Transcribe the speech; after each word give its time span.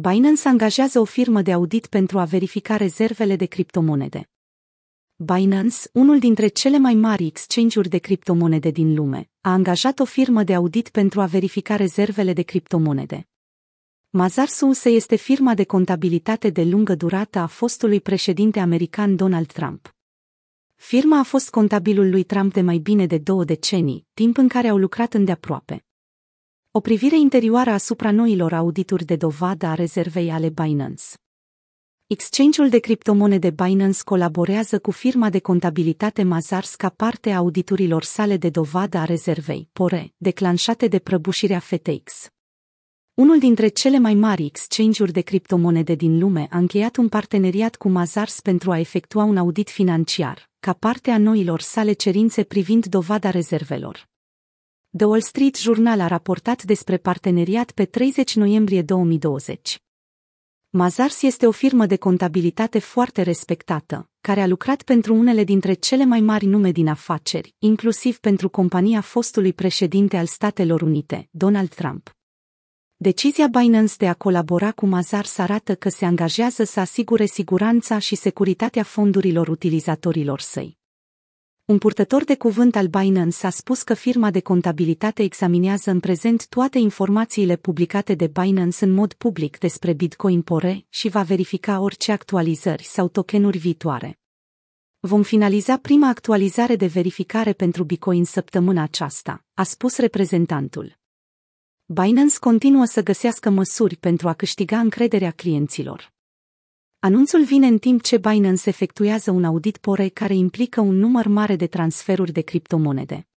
Binance 0.00 0.48
angajează 0.48 1.00
o 1.00 1.04
firmă 1.04 1.42
de 1.42 1.52
audit 1.52 1.86
pentru 1.86 2.18
a 2.18 2.24
verifica 2.24 2.76
rezervele 2.76 3.36
de 3.36 3.46
criptomonede. 3.46 4.30
Binance, 5.16 5.76
unul 5.92 6.18
dintre 6.18 6.48
cele 6.48 6.78
mai 6.78 6.94
mari 6.94 7.26
exchange-uri 7.26 7.88
de 7.88 7.98
criptomonede 7.98 8.70
din 8.70 8.94
lume, 8.94 9.30
a 9.40 9.52
angajat 9.52 9.98
o 9.98 10.04
firmă 10.04 10.42
de 10.42 10.54
audit 10.54 10.88
pentru 10.88 11.20
a 11.20 11.26
verifica 11.26 11.76
rezervele 11.76 12.32
de 12.32 12.42
criptomonede. 12.42 13.28
Mazar 14.10 14.48
Souse 14.48 14.88
este 14.88 15.16
firma 15.16 15.54
de 15.54 15.64
contabilitate 15.64 16.50
de 16.50 16.62
lungă 16.62 16.94
durată 16.94 17.38
a 17.38 17.46
fostului 17.46 18.00
președinte 18.00 18.60
american 18.60 19.16
Donald 19.16 19.52
Trump. 19.52 19.94
Firma 20.74 21.18
a 21.18 21.22
fost 21.22 21.50
contabilul 21.50 22.10
lui 22.10 22.22
Trump 22.22 22.52
de 22.52 22.60
mai 22.60 22.78
bine 22.78 23.06
de 23.06 23.18
două 23.18 23.44
decenii, 23.44 24.06
timp 24.14 24.36
în 24.36 24.48
care 24.48 24.68
au 24.68 24.76
lucrat 24.76 25.14
îndeaproape. 25.14 25.85
O 26.76 26.80
privire 26.80 27.16
interioară 27.16 27.70
asupra 27.70 28.10
noilor 28.10 28.52
audituri 28.52 29.04
de 29.04 29.16
dovadă 29.16 29.66
a 29.66 29.74
rezervei 29.74 30.30
ale 30.30 30.48
Binance. 30.48 31.04
Exchange-ul 32.06 32.68
de 32.68 32.78
criptomonede 32.78 33.50
Binance 33.50 34.00
colaborează 34.04 34.78
cu 34.78 34.90
firma 34.90 35.30
de 35.30 35.38
contabilitate 35.38 36.22
Mazars 36.22 36.74
ca 36.74 36.88
parte 36.88 37.30
a 37.30 37.36
auditurilor 37.36 38.02
sale 38.02 38.36
de 38.36 38.48
dovadă 38.50 38.98
a 38.98 39.04
rezervei, 39.04 39.68
PORE, 39.72 40.12
declanșate 40.16 40.86
de 40.86 40.98
prăbușirea 40.98 41.58
FTX. 41.58 42.28
Unul 43.14 43.38
dintre 43.38 43.68
cele 43.68 43.98
mai 43.98 44.14
mari 44.14 44.44
exchange-uri 44.44 45.12
de 45.12 45.20
criptomonede 45.20 45.94
din 45.94 46.18
lume 46.18 46.46
a 46.50 46.58
încheiat 46.58 46.96
un 46.96 47.08
parteneriat 47.08 47.76
cu 47.76 47.88
Mazars 47.88 48.40
pentru 48.40 48.70
a 48.70 48.78
efectua 48.78 49.24
un 49.24 49.36
audit 49.36 49.70
financiar, 49.70 50.50
ca 50.60 50.72
parte 50.72 51.10
a 51.10 51.18
noilor 51.18 51.60
sale 51.60 51.92
cerințe 51.92 52.42
privind 52.42 52.86
dovada 52.86 53.30
rezervelor. 53.30 54.14
The 54.96 55.04
Wall 55.04 55.20
Street 55.20 55.56
Journal 55.56 56.00
a 56.00 56.06
raportat 56.06 56.62
despre 56.62 56.96
parteneriat 56.96 57.70
pe 57.70 57.84
30 57.84 58.36
noiembrie 58.36 58.82
2020. 58.82 59.78
Mazars 60.70 61.22
este 61.22 61.46
o 61.46 61.50
firmă 61.50 61.86
de 61.86 61.96
contabilitate 61.96 62.78
foarte 62.78 63.22
respectată, 63.22 64.10
care 64.20 64.40
a 64.40 64.46
lucrat 64.46 64.82
pentru 64.82 65.14
unele 65.14 65.44
dintre 65.44 65.72
cele 65.72 66.04
mai 66.04 66.20
mari 66.20 66.46
nume 66.46 66.70
din 66.70 66.88
afaceri, 66.88 67.54
inclusiv 67.58 68.18
pentru 68.18 68.48
compania 68.48 69.00
fostului 69.00 69.52
președinte 69.52 70.16
al 70.16 70.26
Statelor 70.26 70.82
Unite, 70.82 71.28
Donald 71.30 71.68
Trump. 71.74 72.16
Decizia 72.96 73.46
Binance 73.46 73.94
de 73.98 74.08
a 74.08 74.14
colabora 74.14 74.72
cu 74.72 74.86
Mazars 74.86 75.38
arată 75.38 75.74
că 75.74 75.88
se 75.88 76.04
angajează 76.04 76.64
să 76.64 76.80
asigure 76.80 77.24
siguranța 77.24 77.98
și 77.98 78.14
securitatea 78.14 78.82
fondurilor 78.82 79.48
utilizatorilor 79.48 80.40
săi. 80.40 80.78
Un 81.66 81.78
purtător 81.78 82.24
de 82.24 82.36
cuvânt 82.36 82.76
al 82.76 82.86
Binance 82.86 83.46
a 83.46 83.50
spus 83.50 83.82
că 83.82 83.94
firma 83.94 84.30
de 84.30 84.40
contabilitate 84.40 85.22
examinează 85.22 85.90
în 85.90 86.00
prezent 86.00 86.48
toate 86.48 86.78
informațiile 86.78 87.56
publicate 87.56 88.14
de 88.14 88.26
Binance 88.26 88.84
în 88.84 88.90
mod 88.90 89.12
public 89.12 89.58
despre 89.58 89.92
Bitcoin 89.92 90.42
Pore 90.42 90.86
și 90.88 91.08
va 91.08 91.22
verifica 91.22 91.80
orice 91.80 92.12
actualizări 92.12 92.82
sau 92.82 93.08
tokenuri 93.08 93.58
viitoare. 93.58 94.18
Vom 95.00 95.22
finaliza 95.22 95.76
prima 95.76 96.08
actualizare 96.08 96.76
de 96.76 96.86
verificare 96.86 97.52
pentru 97.52 97.84
Bitcoin 97.84 98.24
săptămâna 98.24 98.82
aceasta, 98.82 99.44
a 99.54 99.62
spus 99.62 99.98
reprezentantul. 99.98 100.98
Binance 101.84 102.38
continuă 102.38 102.84
să 102.84 103.02
găsească 103.02 103.50
măsuri 103.50 103.96
pentru 103.96 104.28
a 104.28 104.32
câștiga 104.32 104.78
încrederea 104.78 105.30
clienților. 105.30 106.14
Anunțul 107.06 107.44
vine 107.44 107.66
în 107.66 107.78
timp 107.78 108.02
ce 108.02 108.18
Binance 108.18 108.68
efectuează 108.68 109.30
un 109.30 109.44
audit 109.44 109.76
pore 109.76 110.08
care 110.08 110.34
implică 110.34 110.80
un 110.80 110.98
număr 110.98 111.26
mare 111.26 111.56
de 111.56 111.66
transferuri 111.66 112.32
de 112.32 112.40
criptomonede. 112.40 113.28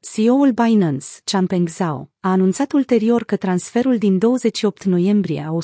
CEO-ul 0.00 0.52
Binance, 0.52 1.06
Changpeng 1.24 1.68
Zhao, 1.68 2.10
a 2.20 2.30
anunțat 2.30 2.72
ulterior 2.72 3.24
că 3.24 3.36
transferul 3.36 3.98
din 3.98 4.18
28 4.18 4.84
noiembrie 4.84 5.40
a 5.48 5.56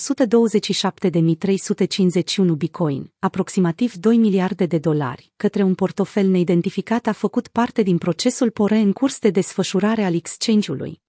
127.351 2.46 2.56
bitcoin, 2.56 3.12
aproximativ 3.18 3.94
2 3.94 4.16
miliarde 4.16 4.66
de 4.66 4.78
dolari, 4.78 5.32
către 5.36 5.62
un 5.62 5.74
portofel 5.74 6.26
neidentificat 6.26 7.06
a 7.06 7.12
făcut 7.12 7.48
parte 7.48 7.82
din 7.82 7.98
procesul 7.98 8.50
pore 8.50 8.76
în 8.76 8.92
curs 8.92 9.18
de 9.18 9.30
desfășurare 9.30 10.04
al 10.04 10.14
exchange-ului. 10.14 11.01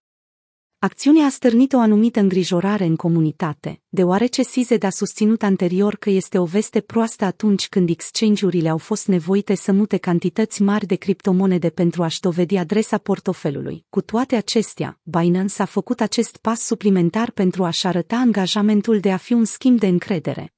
Acțiunea 0.84 1.26
a 1.26 1.30
stârnit 1.30 1.74
o 1.74 1.80
anumită 1.80 2.20
îngrijorare 2.20 2.86
în 2.86 2.96
comunitate, 2.96 3.82
deoarece 3.90 4.42
Sized 4.42 4.84
a 4.84 4.90
susținut 4.90 5.44
anterior 5.44 5.96
că 5.96 6.10
este 6.10 6.38
o 6.38 6.46
veste 6.46 6.82
proastă 6.82 7.26
atunci 7.26 7.68
când 7.70 7.90
exchange-urile 7.90 8.70
au 8.70 8.78
fost 8.78 9.08
nevoite 9.08 9.56
să 9.56 9.72
mute 9.72 9.98
cantități 9.98 10.62
mari 10.62 10.86
de 10.86 10.96
criptomonede 10.96 11.70
pentru 11.70 12.04
a-și 12.04 12.20
dovedi 12.20 12.58
adresa 12.58 12.98
portofelului. 12.98 13.86
Cu 13.90 14.02
toate 14.02 14.36
acestea, 14.36 15.00
Binance 15.04 15.62
a 15.62 15.66
făcut 15.66 16.02
acest 16.02 16.38
pas 16.38 16.60
suplimentar 16.60 17.32
pentru 17.32 17.64
a-și 17.64 17.88
arăta 17.88 18.16
angajamentul 18.16 19.00
de 19.00 19.12
a 19.12 19.18
fi 19.18 19.34
un 19.34 19.46
schimb 19.46 19.80
de 19.80 19.88
încredere. 19.88 20.54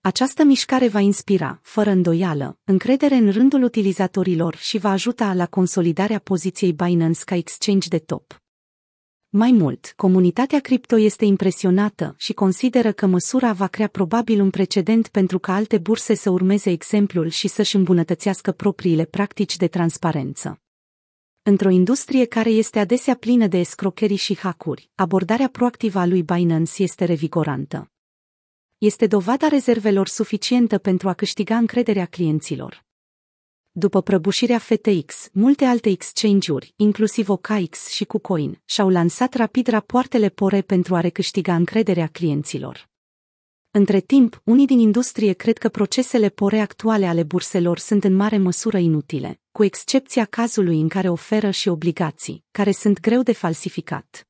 Această 0.00 0.44
mișcare 0.44 0.88
va 0.88 1.00
inspira, 1.00 1.60
fără 1.62 1.90
îndoială, 1.90 2.58
încredere 2.64 3.14
în 3.14 3.30
rândul 3.30 3.62
utilizatorilor 3.62 4.56
și 4.56 4.78
va 4.78 4.90
ajuta 4.90 5.34
la 5.34 5.46
consolidarea 5.46 6.18
poziției 6.18 6.72
Binance 6.72 7.20
ca 7.24 7.34
exchange 7.34 7.88
de 7.88 7.98
top. 7.98 8.40
Mai 9.32 9.52
mult, 9.52 9.92
comunitatea 9.96 10.60
cripto 10.60 10.98
este 10.98 11.24
impresionată 11.24 12.14
și 12.18 12.32
consideră 12.32 12.92
că 12.92 13.06
măsura 13.06 13.52
va 13.52 13.66
crea 13.66 13.88
probabil 13.88 14.40
un 14.40 14.50
precedent 14.50 15.08
pentru 15.08 15.38
ca 15.38 15.54
alte 15.54 15.78
burse 15.78 16.14
să 16.14 16.30
urmeze 16.30 16.70
exemplul 16.70 17.28
și 17.28 17.48
să-și 17.48 17.76
îmbunătățească 17.76 18.52
propriile 18.52 19.04
practici 19.04 19.56
de 19.56 19.68
transparență. 19.68 20.60
Într-o 21.42 21.68
industrie 21.68 22.24
care 22.24 22.50
este 22.50 22.78
adesea 22.78 23.14
plină 23.14 23.46
de 23.46 23.58
escrocherii 23.58 24.16
și 24.16 24.36
hackuri, 24.36 24.90
abordarea 24.94 25.48
proactivă 25.48 25.98
a 25.98 26.06
lui 26.06 26.22
Binance 26.22 26.82
este 26.82 27.04
revigorantă. 27.04 27.90
Este 28.78 29.06
dovada 29.06 29.48
rezervelor 29.48 30.08
suficientă 30.08 30.78
pentru 30.78 31.08
a 31.08 31.12
câștiga 31.12 31.56
încrederea 31.56 32.04
clienților. 32.04 32.88
După 33.80 34.02
prăbușirea 34.02 34.58
FTX, 34.58 35.28
multe 35.32 35.64
alte 35.64 35.88
exchange-uri, 35.88 36.72
inclusiv 36.76 37.28
OKX 37.28 37.88
și 37.88 38.04
KuCoin, 38.04 38.60
și-au 38.64 38.88
lansat 38.88 39.34
rapid 39.34 39.66
rapoartele 39.66 40.28
pore 40.28 40.60
pentru 40.62 40.94
a 40.94 41.00
recâștiga 41.00 41.54
încrederea 41.54 42.06
clienților. 42.06 42.88
Între 43.70 44.00
timp, 44.00 44.40
unii 44.44 44.66
din 44.66 44.78
industrie 44.78 45.32
cred 45.32 45.58
că 45.58 45.68
procesele 45.68 46.28
pore 46.28 46.60
actuale 46.60 47.06
ale 47.06 47.22
burselor 47.22 47.78
sunt 47.78 48.04
în 48.04 48.14
mare 48.14 48.38
măsură 48.38 48.78
inutile, 48.78 49.40
cu 49.52 49.64
excepția 49.64 50.24
cazului 50.24 50.80
în 50.80 50.88
care 50.88 51.08
oferă 51.08 51.50
și 51.50 51.68
obligații, 51.68 52.44
care 52.50 52.72
sunt 52.72 53.00
greu 53.00 53.22
de 53.22 53.32
falsificat. 53.32 54.28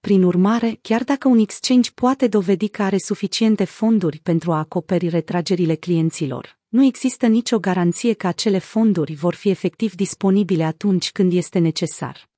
Prin 0.00 0.22
urmare, 0.22 0.78
chiar 0.82 1.04
dacă 1.04 1.28
un 1.28 1.38
exchange 1.38 1.90
poate 1.94 2.28
dovedi 2.28 2.68
că 2.68 2.82
are 2.82 2.98
suficiente 2.98 3.64
fonduri 3.64 4.20
pentru 4.22 4.52
a 4.52 4.58
acoperi 4.58 5.08
retragerile 5.08 5.74
clienților, 5.74 6.58
nu 6.74 6.84
există 6.84 7.26
nicio 7.26 7.58
garanție 7.58 8.12
că 8.12 8.26
acele 8.26 8.58
fonduri 8.58 9.14
vor 9.14 9.34
fi 9.34 9.48
efectiv 9.48 9.94
disponibile 9.94 10.64
atunci 10.64 11.12
când 11.12 11.32
este 11.32 11.58
necesar. 11.58 12.28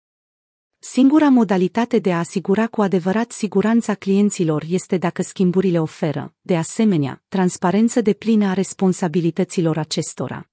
Singura 0.79 1.29
modalitate 1.29 1.99
de 1.99 2.13
a 2.13 2.19
asigura 2.19 2.67
cu 2.67 2.83
adevărat 2.83 3.33
siguranța 3.33 3.95
clienților 3.95 4.65
este 4.69 4.97
dacă 4.97 5.23
schimburile 5.23 5.81
oferă, 5.81 6.35
de 6.41 6.57
asemenea, 6.57 7.23
transparență 7.29 8.01
de 8.01 8.13
plină 8.13 8.47
a 8.47 8.53
responsabilităților 8.53 9.79
acestora. 9.79 10.49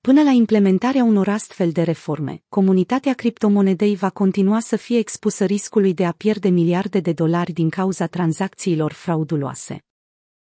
Până 0.00 0.22
la 0.22 0.30
implementarea 0.30 1.04
unor 1.04 1.28
astfel 1.28 1.70
de 1.70 1.82
reforme, 1.82 2.42
comunitatea 2.48 3.14
criptomonedei 3.14 3.94
va 3.94 4.10
continua 4.10 4.60
să 4.60 4.76
fie 4.76 4.98
expusă 4.98 5.44
riscului 5.44 5.94
de 5.94 6.06
a 6.06 6.12
pierde 6.12 6.48
miliarde 6.48 7.00
de 7.00 7.12
dolari 7.12 7.52
din 7.52 7.68
cauza 7.68 8.06
tranzacțiilor 8.06 8.92
frauduloase. 8.92 9.84